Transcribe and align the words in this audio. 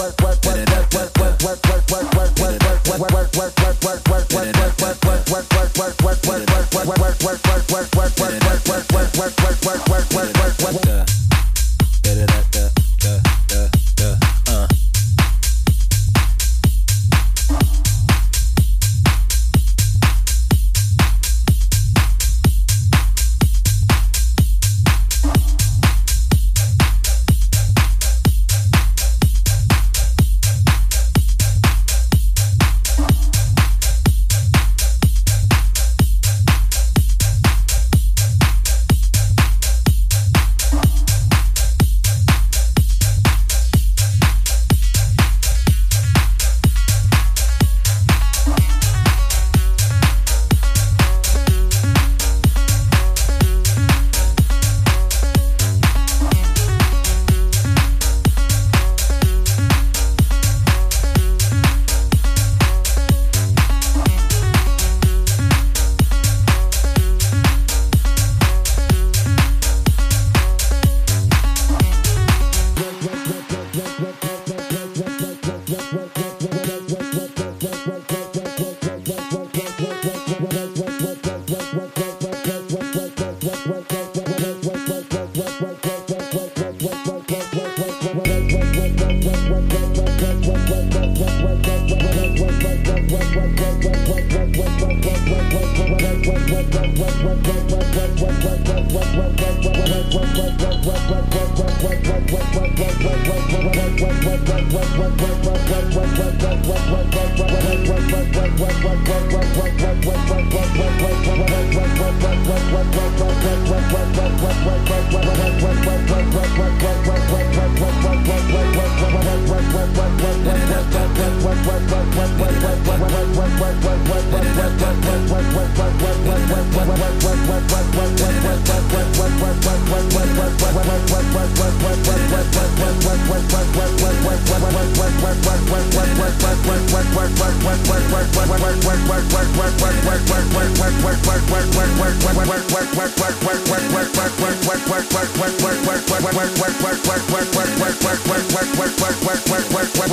work, 0.00 0.14
work. 0.22 0.39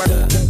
Yeah. 0.07 0.46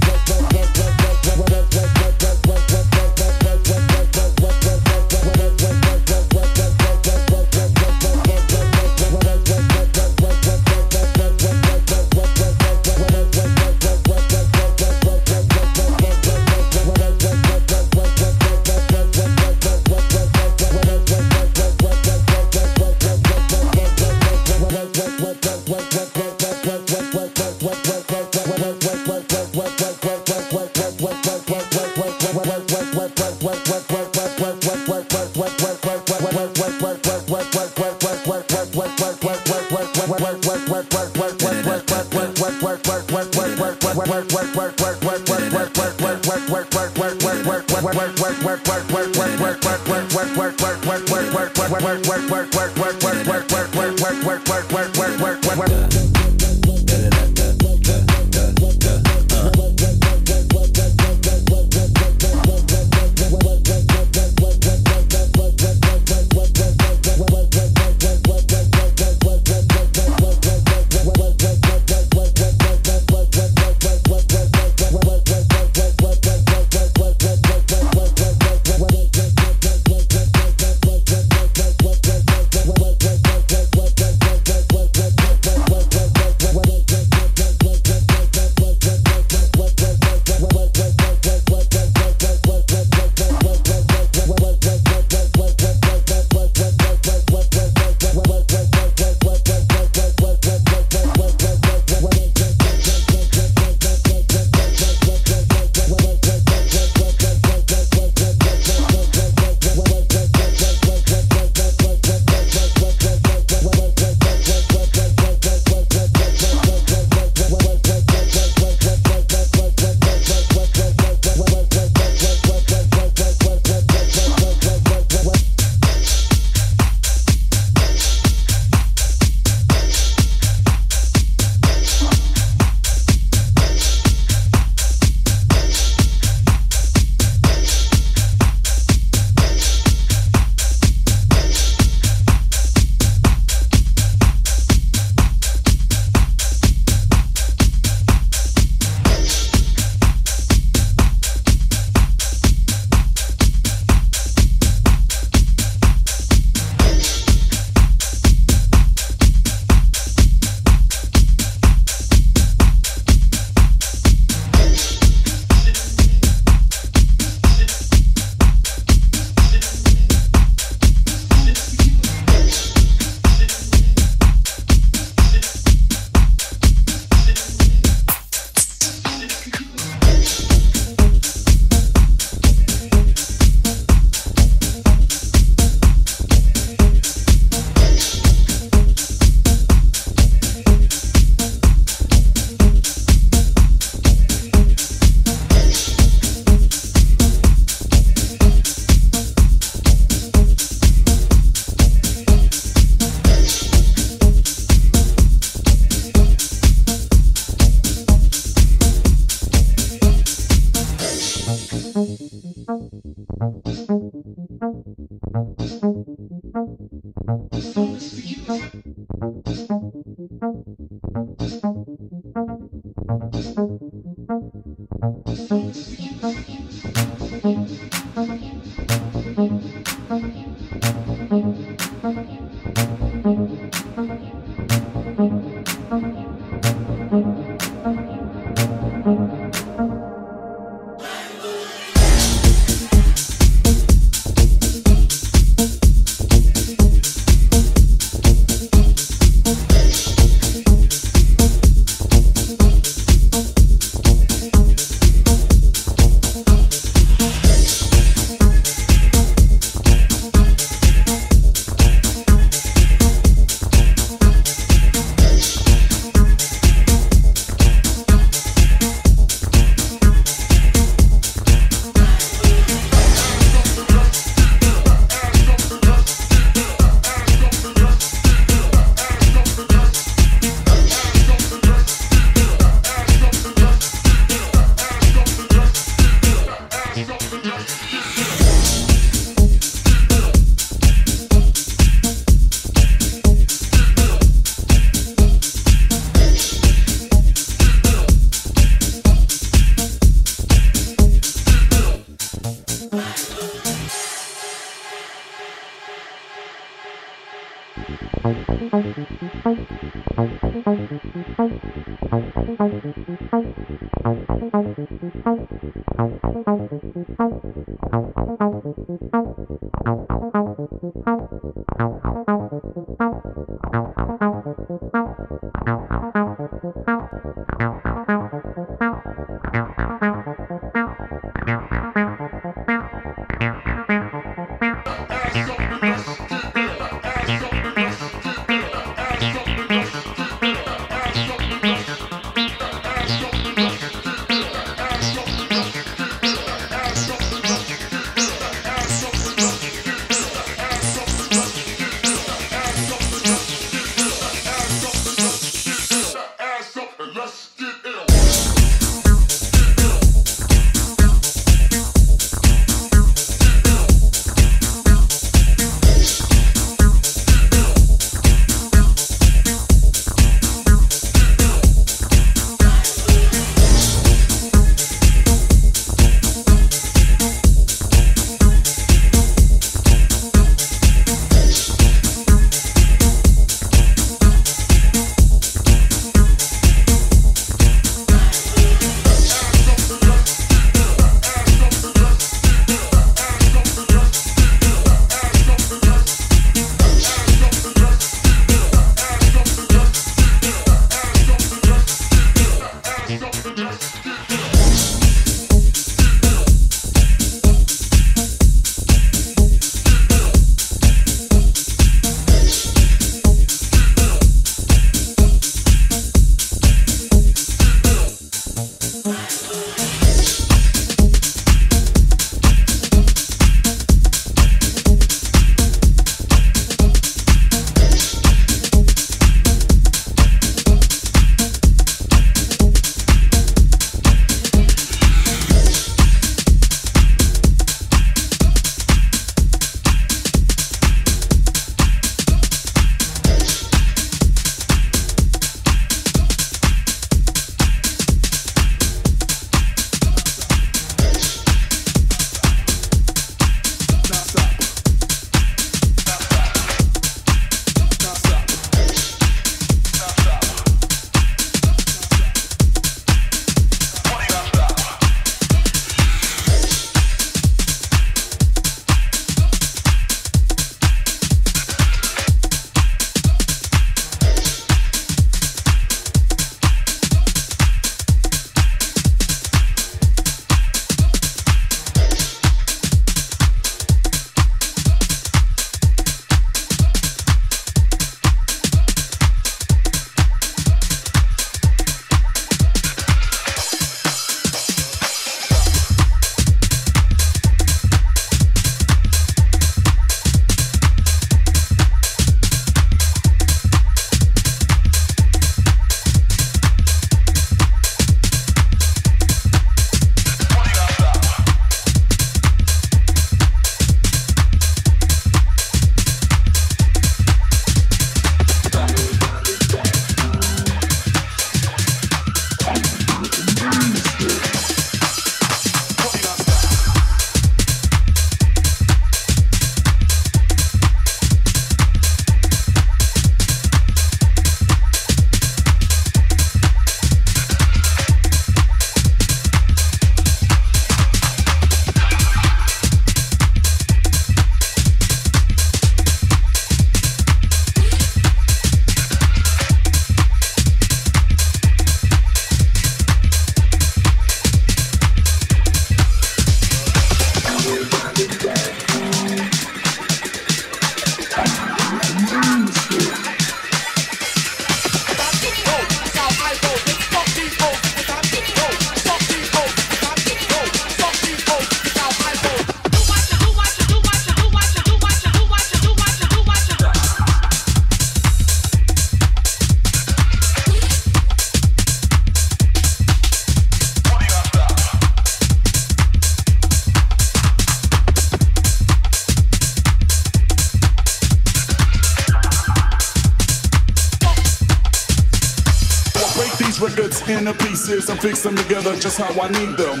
Fix 598.26 598.42
them 598.42 598.56
together 598.56 598.96
just 598.96 599.18
how 599.18 599.40
I 599.40 599.48
need 599.50 599.76
them. 599.76 600.00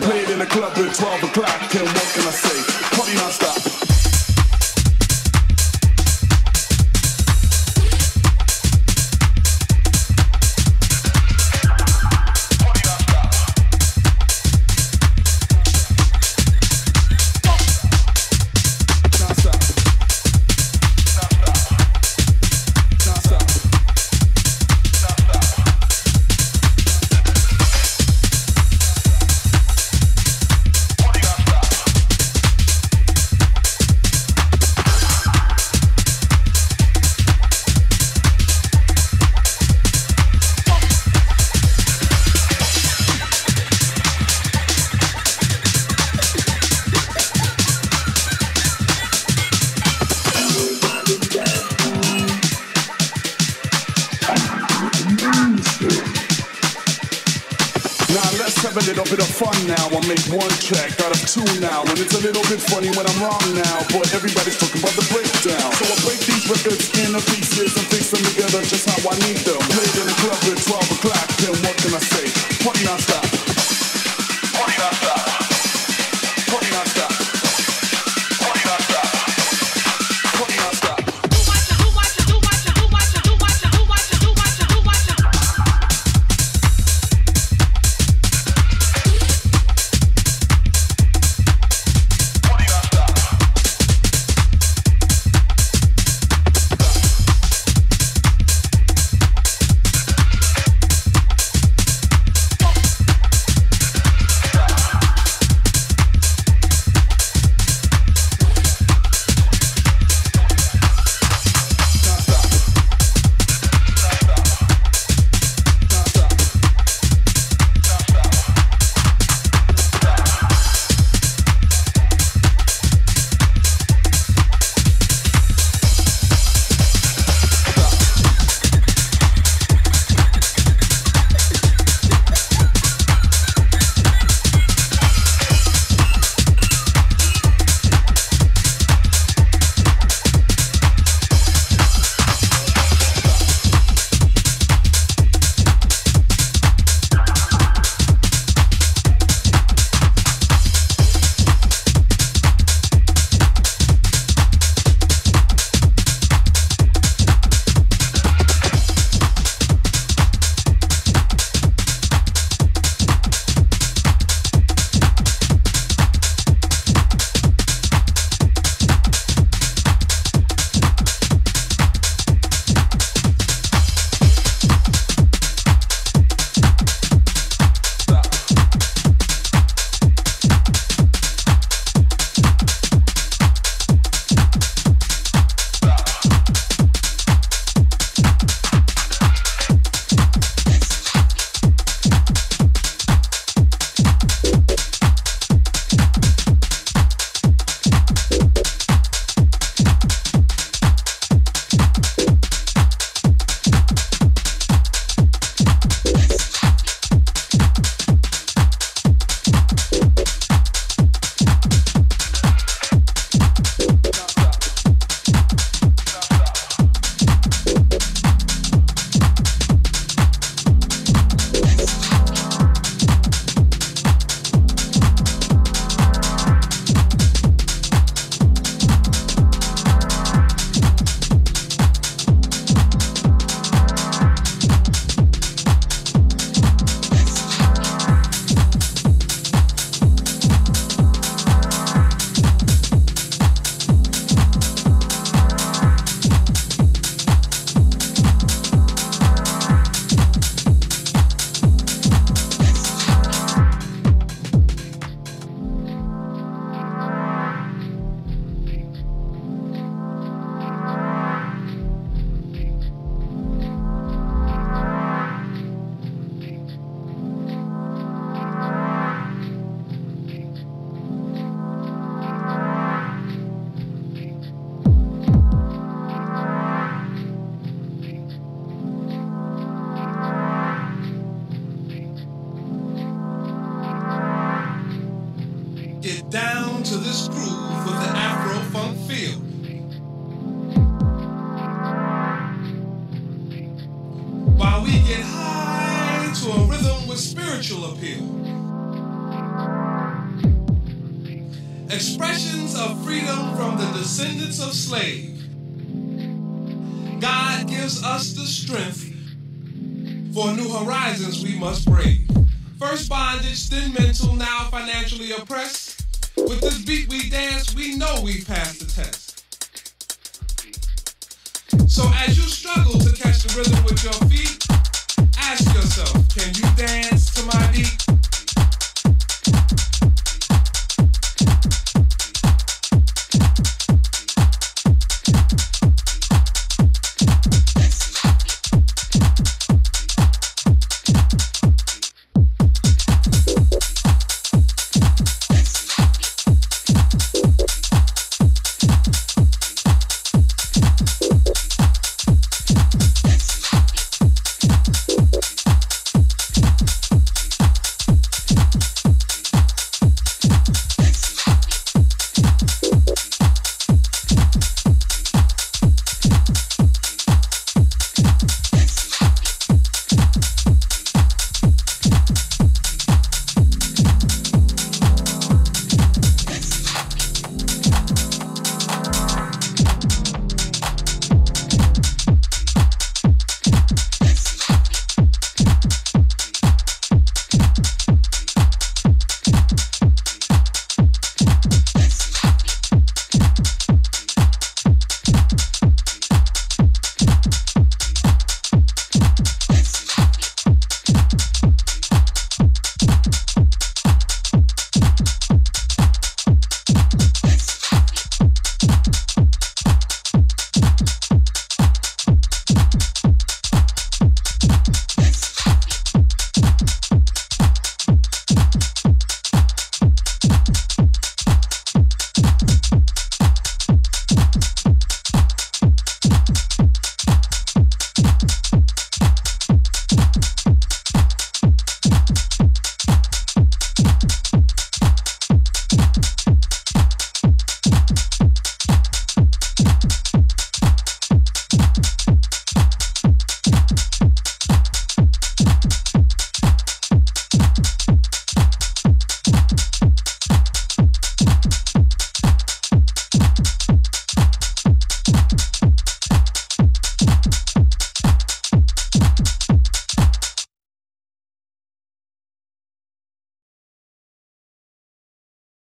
seven 58.62 58.84
it 58.88 58.98
up, 58.98 59.08
bit 59.10 59.20
of 59.20 59.28
fun 59.28 59.56
now. 59.68 59.86
I 59.92 60.00
make 60.08 60.22
one 60.32 60.52
track 60.64 60.96
out 61.04 61.12
of 61.12 61.20
two 61.28 61.44
now. 61.60 61.84
And 61.84 61.98
it's 62.00 62.16
a 62.16 62.22
little 62.24 62.44
bit 62.48 62.60
funny 62.72 62.88
when 62.96 63.04
I'm 63.04 63.18
wrong 63.20 63.44
now. 63.52 63.76
But 63.92 64.08
everybody's 64.16 64.56
talking 64.56 64.80
about 64.80 64.96
the 64.96 65.06
breakdown. 65.12 65.68
So 65.76 65.84
I 65.84 65.96
break 66.06 66.20
these 66.24 66.46
records 66.48 66.88
into 66.96 67.20
pieces 67.28 67.76
and 67.76 67.86
fix 67.92 68.10
them 68.10 68.22
together 68.24 68.62
just 68.64 68.88
how 68.88 68.98
I 69.04 69.14
need 69.28 69.40
them. 69.44 69.60
Played 69.76 69.94
in 70.00 70.06
the 70.08 70.16
club 70.24 70.40
at 70.48 70.58
12 70.62 70.96
o'clock, 70.96 71.28
then 71.42 71.54
what 71.64 71.76
can 71.76 71.92
I 71.92 72.00
say? 72.00 72.26
Party 72.64 72.84
non-stop. 72.84 73.25